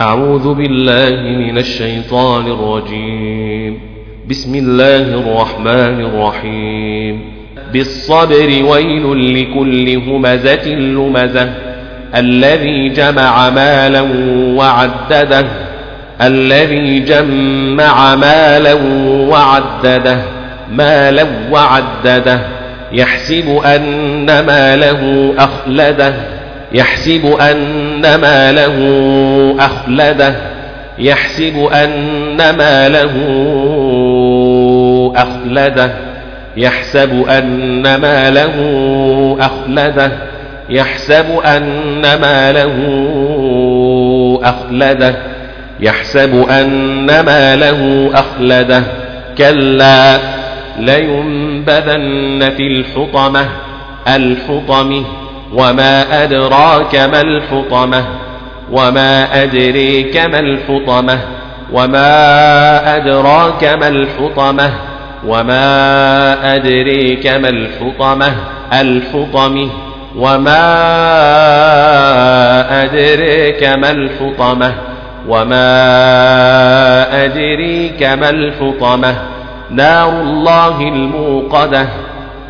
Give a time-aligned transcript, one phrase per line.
[0.00, 3.80] أعوذ بالله من الشيطان الرجيم.
[4.30, 7.20] بسم الله الرحمن الرحيم.
[7.72, 11.54] بالصبر ويل لكل همزة لمزة.
[12.16, 14.00] الذي جمع مالا
[14.56, 15.46] وعدده.
[16.22, 18.74] الذي جمع مالا
[19.28, 20.22] وعدده.
[20.72, 22.40] مالا وعدده.
[22.92, 26.39] يحسب أن ماله أخلده.
[26.72, 28.76] يحسب أن ماله
[29.60, 30.34] أخلده
[30.98, 33.14] يحسب أن ماله
[35.16, 35.92] أخلده
[36.56, 38.56] يحسب أن ماله
[39.40, 40.12] أخلده
[40.70, 42.78] يحسب أن ماله
[44.42, 45.16] أخلده
[45.80, 48.82] يحسب أن ماله أخلده.
[49.38, 50.18] كلا
[50.78, 53.48] لينبذن في الحطمة
[54.08, 55.04] الحطمة
[55.52, 58.04] وما أدراك ما الحطمة
[58.72, 61.20] وما أدريك ما الحطمة
[61.72, 64.72] وما أدراك ما الحطمة
[65.26, 68.34] وما أدريك ما الحطمة
[68.72, 69.70] الحطمة
[70.16, 70.62] وما
[72.84, 74.74] أدريك ما الحطمة
[75.28, 75.64] وما
[77.24, 79.14] أدريك ما الحطمة
[79.70, 81.86] نار الله الموقدة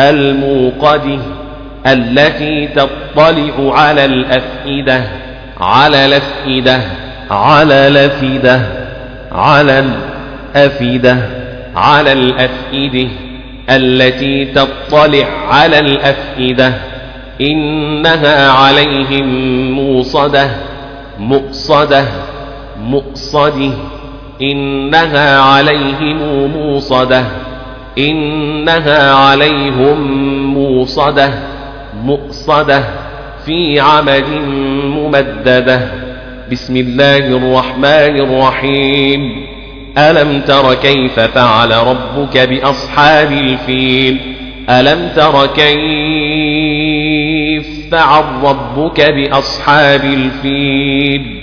[0.00, 1.18] الموقده
[1.86, 5.04] التي تطلع على الأفئدة
[5.60, 6.80] على الأفئدة
[7.30, 8.60] على الأفئدة
[9.32, 11.18] على الأفئدة
[11.76, 13.08] على الأفئدة
[13.70, 16.72] التي تطلع على الأفئدة.
[17.40, 19.26] إنها عليهم
[19.70, 20.50] موصدة
[21.18, 22.04] مؤصدة
[22.80, 23.70] مؤصدة.
[24.42, 27.24] إنها عليهم موصدة
[27.98, 30.00] إنها عليهم
[30.54, 31.30] موصدة
[32.04, 32.84] مؤصدة
[33.46, 34.28] في عمد
[34.84, 35.80] ممددة.
[36.52, 39.46] بسم الله الرحمن الرحيم.
[39.98, 44.20] ألم تر كيف فعل ربك بأصحاب الفيل؟
[44.70, 45.68] ألم تر كيف
[47.90, 51.38] فعل ربك بأصحاب الفيل؟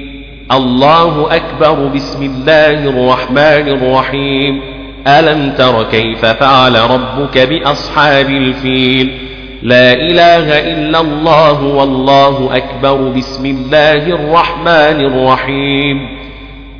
[0.51, 1.87] الله أكبر.
[1.87, 4.61] بسم الله الرحمن الرحيم.
[5.07, 9.24] ألم تر كيف فعل ربك بأصحاب الفيل؟
[9.61, 13.13] لا إله إلا الله والله أكبر.
[13.17, 16.07] بسم الله الرحمن الرحيم.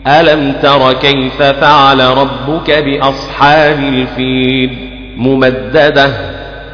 [0.08, 4.78] ألم تر كيف فعل ربك بأصحاب الفيل؟
[5.18, 6.14] ممددة.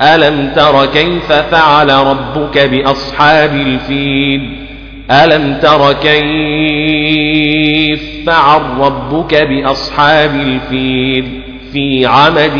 [0.01, 4.57] ألم تر كيف فعل ربك بأصحاب الفيل؟
[5.11, 11.41] ألم تر كيف فعل ربك بأصحاب الفيل؟
[11.73, 12.55] في عمد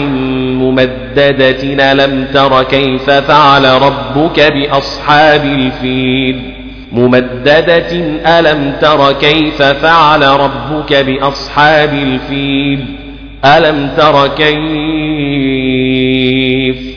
[0.61, 6.41] ممددة لم تر كيف فعل ربك بأصحاب الفيل؟
[6.91, 7.91] ممددة
[8.39, 12.85] ألم تر كيف فعل ربك بأصحاب الفيل؟
[13.45, 14.51] ألم تر كيف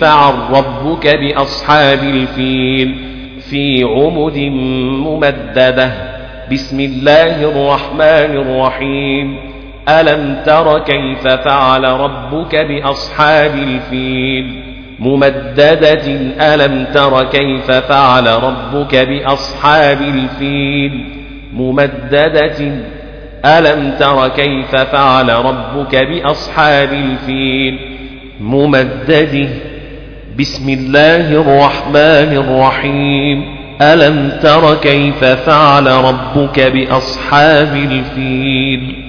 [0.01, 2.95] فعل ربك بأصحاب الفيل؟
[3.51, 4.39] في عمد
[5.07, 5.93] ممددة.
[6.53, 9.54] بسم الله الرحمن الرحيم.
[9.89, 14.63] ألم تر كيف فعل ربك بأصحاب الفيل
[14.99, 16.07] ممددة؟
[16.55, 21.05] ألم تر كيف فعل ربك بأصحاب الفيل
[21.55, 22.73] ممددة؟
[23.45, 27.79] ألم تر كيف فعل ربك بأصحاب الفيل
[28.41, 29.49] ممدد
[30.39, 33.57] بسم الله الرحمن الرحيم.
[33.83, 39.04] ألم تر كيف فعل ربك بأصحاب الفيل